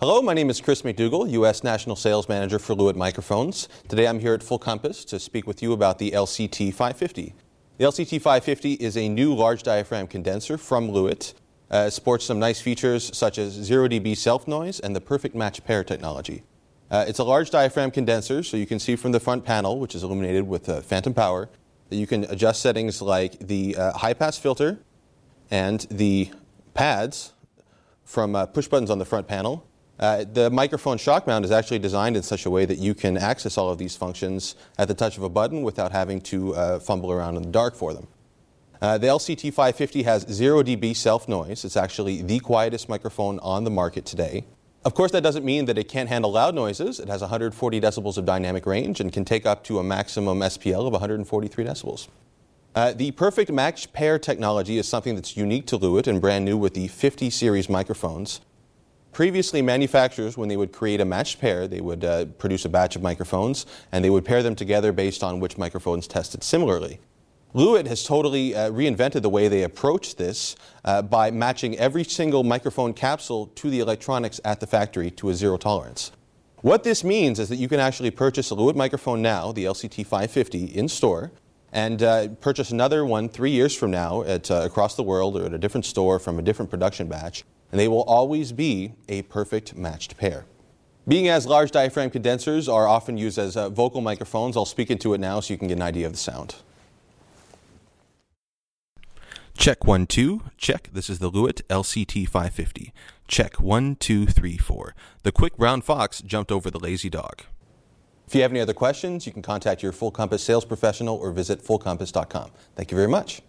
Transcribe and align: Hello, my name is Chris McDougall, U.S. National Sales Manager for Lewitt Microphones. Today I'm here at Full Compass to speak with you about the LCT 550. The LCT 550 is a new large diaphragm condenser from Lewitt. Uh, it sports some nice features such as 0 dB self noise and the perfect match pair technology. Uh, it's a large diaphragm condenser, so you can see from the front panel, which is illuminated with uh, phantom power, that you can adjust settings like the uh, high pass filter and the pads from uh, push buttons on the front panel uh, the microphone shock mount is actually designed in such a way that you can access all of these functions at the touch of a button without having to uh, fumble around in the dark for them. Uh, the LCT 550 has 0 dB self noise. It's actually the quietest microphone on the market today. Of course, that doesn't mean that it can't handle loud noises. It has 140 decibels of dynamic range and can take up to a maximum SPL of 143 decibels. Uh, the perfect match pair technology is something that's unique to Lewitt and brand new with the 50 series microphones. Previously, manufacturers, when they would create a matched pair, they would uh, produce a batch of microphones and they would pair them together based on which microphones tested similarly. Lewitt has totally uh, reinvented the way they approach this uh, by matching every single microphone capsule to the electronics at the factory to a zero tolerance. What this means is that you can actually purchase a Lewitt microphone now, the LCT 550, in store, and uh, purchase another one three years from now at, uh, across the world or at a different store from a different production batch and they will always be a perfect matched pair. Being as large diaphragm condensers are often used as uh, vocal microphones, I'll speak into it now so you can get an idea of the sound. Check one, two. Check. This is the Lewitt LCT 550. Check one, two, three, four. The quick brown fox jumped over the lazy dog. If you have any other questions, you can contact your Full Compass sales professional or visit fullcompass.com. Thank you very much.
Hello, 0.00 0.22
my 0.22 0.32
name 0.32 0.48
is 0.48 0.62
Chris 0.62 0.80
McDougall, 0.80 1.30
U.S. 1.32 1.62
National 1.62 1.94
Sales 1.94 2.26
Manager 2.26 2.58
for 2.58 2.74
Lewitt 2.74 2.96
Microphones. 2.96 3.68
Today 3.86 4.08
I'm 4.08 4.18
here 4.18 4.32
at 4.32 4.42
Full 4.42 4.58
Compass 4.58 5.04
to 5.04 5.20
speak 5.20 5.46
with 5.46 5.62
you 5.62 5.74
about 5.74 5.98
the 5.98 6.12
LCT 6.12 6.72
550. 6.72 7.34
The 7.76 7.84
LCT 7.84 8.12
550 8.22 8.72
is 8.72 8.96
a 8.96 9.10
new 9.10 9.34
large 9.34 9.62
diaphragm 9.62 10.06
condenser 10.06 10.56
from 10.56 10.88
Lewitt. 10.88 11.34
Uh, 11.70 11.84
it 11.88 11.90
sports 11.90 12.24
some 12.24 12.38
nice 12.38 12.62
features 12.62 13.14
such 13.14 13.36
as 13.36 13.52
0 13.52 13.88
dB 13.88 14.16
self 14.16 14.48
noise 14.48 14.80
and 14.80 14.96
the 14.96 15.02
perfect 15.02 15.34
match 15.34 15.62
pair 15.66 15.84
technology. 15.84 16.44
Uh, 16.90 17.04
it's 17.06 17.18
a 17.18 17.24
large 17.24 17.50
diaphragm 17.50 17.90
condenser, 17.90 18.42
so 18.42 18.56
you 18.56 18.64
can 18.64 18.78
see 18.78 18.96
from 18.96 19.12
the 19.12 19.20
front 19.20 19.44
panel, 19.44 19.78
which 19.78 19.94
is 19.94 20.02
illuminated 20.02 20.48
with 20.48 20.66
uh, 20.70 20.80
phantom 20.80 21.12
power, 21.12 21.50
that 21.90 21.96
you 21.96 22.06
can 22.06 22.24
adjust 22.30 22.62
settings 22.62 23.02
like 23.02 23.38
the 23.38 23.76
uh, 23.76 23.92
high 23.92 24.14
pass 24.14 24.38
filter 24.38 24.78
and 25.50 25.80
the 25.90 26.30
pads 26.72 27.34
from 28.02 28.34
uh, 28.34 28.46
push 28.46 28.66
buttons 28.66 28.88
on 28.88 28.98
the 28.98 29.04
front 29.04 29.28
panel 29.28 29.66
uh, 30.00 30.24
the 30.32 30.50
microphone 30.50 30.96
shock 30.96 31.26
mount 31.26 31.44
is 31.44 31.50
actually 31.50 31.78
designed 31.78 32.16
in 32.16 32.22
such 32.22 32.46
a 32.46 32.50
way 32.50 32.64
that 32.64 32.78
you 32.78 32.94
can 32.94 33.18
access 33.18 33.58
all 33.58 33.68
of 33.70 33.76
these 33.76 33.94
functions 33.94 34.56
at 34.78 34.88
the 34.88 34.94
touch 34.94 35.18
of 35.18 35.22
a 35.22 35.28
button 35.28 35.62
without 35.62 35.92
having 35.92 36.20
to 36.22 36.54
uh, 36.54 36.80
fumble 36.80 37.12
around 37.12 37.36
in 37.36 37.42
the 37.42 37.50
dark 37.50 37.74
for 37.74 37.92
them. 37.92 38.08
Uh, 38.80 38.96
the 38.96 39.06
LCT 39.06 39.52
550 39.52 40.02
has 40.04 40.22
0 40.22 40.62
dB 40.62 40.96
self 40.96 41.28
noise. 41.28 41.66
It's 41.66 41.76
actually 41.76 42.22
the 42.22 42.40
quietest 42.40 42.88
microphone 42.88 43.38
on 43.40 43.64
the 43.64 43.70
market 43.70 44.06
today. 44.06 44.46
Of 44.86 44.94
course, 44.94 45.12
that 45.12 45.20
doesn't 45.22 45.44
mean 45.44 45.66
that 45.66 45.76
it 45.76 45.88
can't 45.88 46.08
handle 46.08 46.32
loud 46.32 46.54
noises. 46.54 46.98
It 46.98 47.08
has 47.08 47.20
140 47.20 47.80
decibels 47.82 48.16
of 48.16 48.24
dynamic 48.24 48.64
range 48.64 49.00
and 49.00 49.12
can 49.12 49.26
take 49.26 49.44
up 49.44 49.62
to 49.64 49.78
a 49.78 49.84
maximum 49.84 50.38
SPL 50.38 50.86
of 50.86 50.92
143 50.92 51.64
decibels. 51.64 52.08
Uh, 52.74 52.94
the 52.94 53.10
perfect 53.10 53.50
match 53.50 53.92
pair 53.92 54.18
technology 54.18 54.78
is 54.78 54.88
something 54.88 55.14
that's 55.14 55.36
unique 55.36 55.66
to 55.66 55.76
Lewitt 55.76 56.06
and 56.06 56.18
brand 56.18 56.46
new 56.46 56.56
with 56.56 56.72
the 56.72 56.88
50 56.88 57.28
series 57.28 57.68
microphones. 57.68 58.40
Previously, 59.12 59.60
manufacturers, 59.60 60.36
when 60.36 60.48
they 60.48 60.56
would 60.56 60.72
create 60.72 61.00
a 61.00 61.04
matched 61.04 61.40
pair, 61.40 61.66
they 61.66 61.80
would 61.80 62.04
uh, 62.04 62.26
produce 62.38 62.64
a 62.64 62.68
batch 62.68 62.94
of 62.94 63.02
microphones 63.02 63.66
and 63.90 64.04
they 64.04 64.10
would 64.10 64.24
pair 64.24 64.42
them 64.42 64.54
together 64.54 64.92
based 64.92 65.24
on 65.24 65.40
which 65.40 65.58
microphones 65.58 66.06
tested 66.06 66.44
similarly. 66.44 67.00
Lewitt 67.52 67.88
has 67.88 68.04
totally 68.04 68.54
uh, 68.54 68.70
reinvented 68.70 69.22
the 69.22 69.28
way 69.28 69.48
they 69.48 69.64
approach 69.64 70.14
this 70.14 70.54
uh, 70.84 71.02
by 71.02 71.32
matching 71.32 71.76
every 71.78 72.04
single 72.04 72.44
microphone 72.44 72.94
capsule 72.94 73.48
to 73.56 73.68
the 73.68 73.80
electronics 73.80 74.40
at 74.44 74.60
the 74.60 74.66
factory 74.68 75.10
to 75.10 75.30
a 75.30 75.34
zero 75.34 75.56
tolerance. 75.56 76.12
What 76.62 76.84
this 76.84 77.02
means 77.02 77.40
is 77.40 77.48
that 77.48 77.56
you 77.56 77.66
can 77.66 77.80
actually 77.80 78.12
purchase 78.12 78.52
a 78.52 78.54
Lewitt 78.54 78.76
microphone 78.76 79.20
now, 79.20 79.50
the 79.50 79.64
LCT 79.64 80.06
550, 80.06 80.66
in 80.66 80.86
store, 80.86 81.32
and 81.72 82.02
uh, 82.02 82.28
purchase 82.40 82.70
another 82.70 83.04
one 83.04 83.28
three 83.28 83.50
years 83.50 83.74
from 83.74 83.90
now 83.90 84.22
at, 84.22 84.48
uh, 84.50 84.62
across 84.64 84.94
the 84.94 85.02
world 85.02 85.36
or 85.36 85.46
at 85.46 85.52
a 85.52 85.58
different 85.58 85.86
store 85.86 86.20
from 86.20 86.38
a 86.38 86.42
different 86.42 86.70
production 86.70 87.08
batch 87.08 87.44
and 87.70 87.80
they 87.80 87.88
will 87.88 88.02
always 88.02 88.52
be 88.52 88.92
a 89.08 89.22
perfect 89.22 89.76
matched 89.76 90.16
pair. 90.16 90.44
Being 91.08 91.28
as 91.28 91.46
large 91.46 91.70
diaphragm 91.70 92.10
condensers 92.10 92.68
are 92.68 92.86
often 92.86 93.16
used 93.16 93.38
as 93.38 93.56
uh, 93.56 93.68
vocal 93.68 94.00
microphones, 94.00 94.56
I'll 94.56 94.64
speak 94.64 94.90
into 94.90 95.14
it 95.14 95.18
now 95.18 95.40
so 95.40 95.52
you 95.52 95.58
can 95.58 95.68
get 95.68 95.74
an 95.74 95.82
idea 95.82 96.06
of 96.06 96.12
the 96.12 96.18
sound. 96.18 96.56
Check 99.56 99.84
one, 99.84 100.06
two. 100.06 100.42
Check. 100.56 100.88
This 100.92 101.10
is 101.10 101.18
the 101.18 101.30
Lewitt 101.30 101.62
LCT 101.68 102.26
550. 102.28 102.92
Check 103.28 103.60
one, 103.60 103.96
two, 103.96 104.26
three, 104.26 104.56
four. 104.56 104.94
The 105.22 105.32
quick 105.32 105.56
brown 105.56 105.82
fox 105.82 106.22
jumped 106.22 106.50
over 106.50 106.70
the 106.70 106.78
lazy 106.78 107.10
dog. 107.10 107.42
If 108.26 108.34
you 108.34 108.42
have 108.42 108.52
any 108.52 108.60
other 108.60 108.72
questions, 108.72 109.26
you 109.26 109.32
can 109.32 109.42
contact 109.42 109.82
your 109.82 109.92
Full 109.92 110.12
Compass 110.12 110.42
sales 110.42 110.64
professional 110.64 111.16
or 111.16 111.32
visit 111.32 111.62
fullcompass.com. 111.62 112.52
Thank 112.76 112.90
you 112.90 112.96
very 112.96 113.08
much. 113.08 113.42